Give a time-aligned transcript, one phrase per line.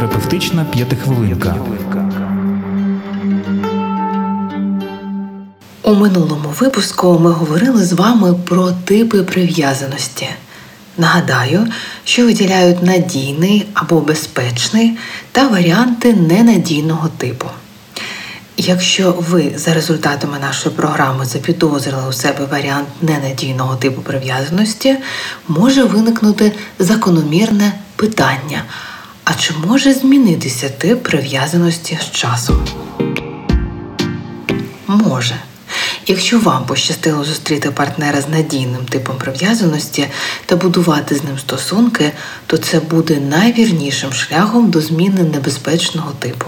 [0.00, 1.56] Психотерапевтична п'ятихвилинка.
[5.82, 10.28] У минулому випуску ми говорили з вами про типи прив'язаності.
[10.98, 11.66] Нагадаю,
[12.04, 14.98] що виділяють надійний або безпечний
[15.32, 17.46] та варіанти ненадійного типу.
[18.56, 24.96] Якщо ви за результатами нашої програми запідозрили у себе варіант ненадійного типу прив'язаності,
[25.48, 28.62] може виникнути закономірне питання:
[29.30, 32.66] а чи може змінитися тип прив'язаності з часом?
[34.86, 35.36] Може.
[36.06, 40.06] Якщо вам пощастило зустріти партнера з надійним типом прив'язаності
[40.46, 42.12] та будувати з ним стосунки,
[42.46, 46.46] то це буде найвірнішим шляхом до зміни небезпечного типу.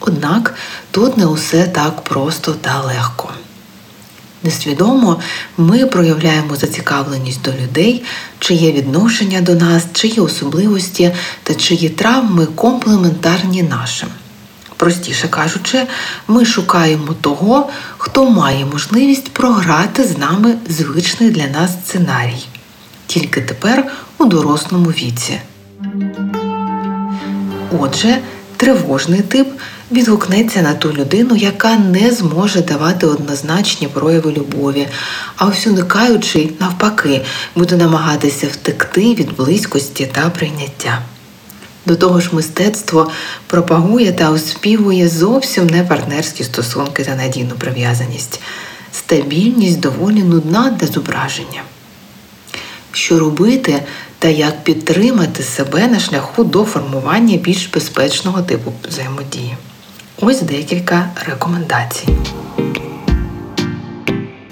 [0.00, 0.54] Однак
[0.90, 3.32] тут не усе так просто та легко.
[4.42, 5.20] Несвідомо
[5.56, 8.04] ми проявляємо зацікавленість до людей,
[8.38, 14.08] чиє відношення до нас, чиї особливості та чиї травми комплементарні нашим.
[14.76, 15.86] Простіше кажучи,
[16.28, 22.46] ми шукаємо того, хто має можливість програти з нами звичний для нас сценарій,
[23.06, 25.40] тільки тепер у дорослому віці.
[27.78, 28.18] Отже,
[28.58, 29.48] тривожний тип
[29.92, 34.88] відгукнеться на ту людину, яка не зможе давати однозначні прояви любові,
[35.36, 37.24] а ось уникаючий, навпаки,
[37.56, 41.02] буде намагатися втекти від близькості та прийняття.
[41.86, 43.10] До того ж, мистецтво
[43.46, 48.40] пропагує та оспівує зовсім не партнерські стосунки та надійну прив'язаність.
[48.92, 51.62] Стабільність доволі нудна для зображення.
[52.98, 53.82] Що робити
[54.18, 59.56] та як підтримати себе на шляху до формування більш безпечного типу взаємодії?
[60.20, 62.08] Ось декілька рекомендацій.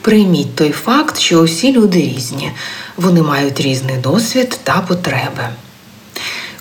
[0.01, 2.53] Прийміть той факт, що усі люди різні,
[2.97, 5.49] вони мають різний досвід та потреби.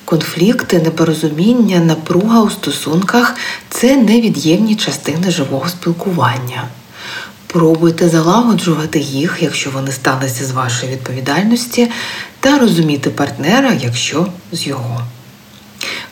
[0.06, 3.36] Конфлікти, непорозуміння, напруга у стосунках
[3.70, 6.68] це невід'ємні частини живого спілкування.
[7.56, 11.92] Пробуйте залагоджувати їх, якщо вони сталися з вашої відповідальності,
[12.40, 15.02] та розуміти партнера, якщо з його.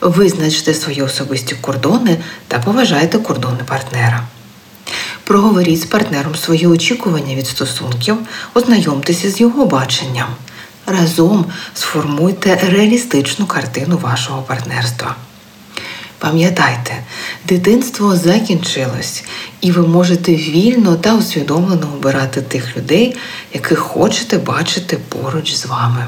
[0.00, 2.18] Визначте свої особисті кордони
[2.48, 4.26] та поважайте кордони партнера.
[5.24, 8.16] Проговоріть з партнером свої очікування від стосунків,
[8.54, 10.28] ознайомтеся з його баченням.
[10.86, 11.44] Разом
[11.74, 15.16] сформуйте реалістичну картину вашого партнерства.
[16.24, 16.92] Пам'ятайте,
[17.48, 19.24] дитинство закінчилось,
[19.60, 23.16] і ви можете вільно та усвідомлено обирати тих людей,
[23.54, 26.06] яких хочете бачити поруч з вами.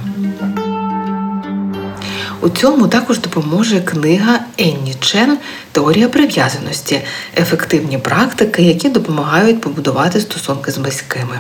[2.41, 5.39] У цьому також допоможе книга Енні Чен
[5.73, 7.01] Теорія прив'язаності,
[7.37, 11.39] ефективні практики, які допомагають побудувати стосунки з близькими.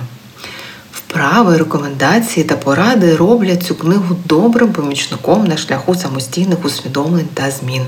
[0.93, 7.83] Вправи, рекомендації та поради роблять цю книгу добрим помічником на шляху самостійних усвідомлень та змін.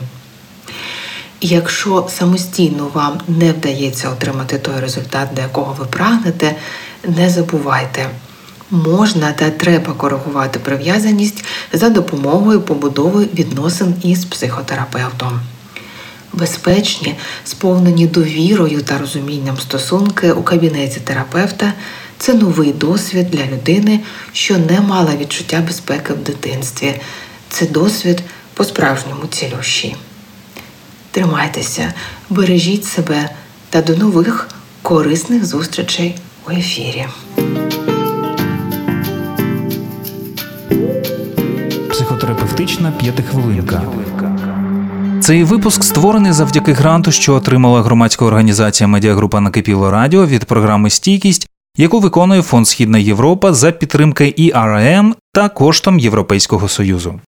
[1.40, 6.56] Якщо самостійно вам не вдається отримати той результат, до якого ви прагнете,
[7.04, 8.10] не забувайте,
[8.70, 15.40] можна та треба коригувати прив'язаність за допомогою побудови відносин із психотерапевтом.
[16.32, 21.72] Безпечні, сповнені довірою та розумінням стосунки у кабінеті терапевта
[22.18, 24.00] це новий досвід для людини,
[24.32, 26.94] що не мала відчуття безпеки в дитинстві.
[27.48, 28.22] Це досвід
[28.54, 29.96] по-справжньому цілющий.
[31.10, 31.94] Тримайтеся,
[32.30, 33.30] бережіть себе
[33.70, 34.48] та до нових
[34.82, 36.14] корисних зустрічей
[36.48, 37.06] у ефірі.
[41.90, 43.82] Психотерапевтична п'ятихвилинка.
[45.20, 51.48] Цей випуск створений завдяки гранту, що отримала громадська організація Медіагрупа Накипіло Радіо від програми Стійкість,
[51.76, 57.20] яку виконує Фонд Східна Європа за підтримки ІРМ та коштом Європейського Союзу.